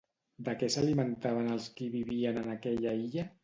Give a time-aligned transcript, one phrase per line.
[0.47, 3.33] De què s'alimentaven els qui vivien en aquella illa?